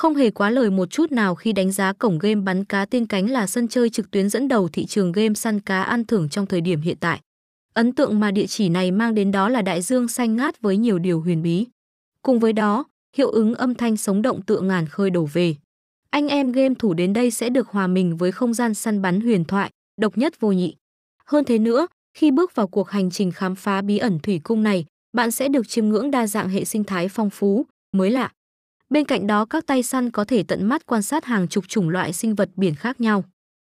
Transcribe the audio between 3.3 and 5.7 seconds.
là sân chơi trực tuyến dẫn đầu thị trường game săn